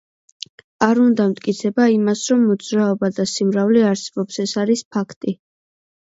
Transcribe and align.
არ 0.85 1.01
უნდა 1.01 1.27
მტკიცება 1.33 1.85
იმას, 1.97 2.23
რომ 2.33 2.47
მოძრაობა 2.47 3.11
და 3.19 3.27
სიმრავლე 3.33 3.85
არსებობს, 3.93 4.43
ეს 4.47 4.57
არის 4.65 4.85
ფაქტი. 4.99 5.37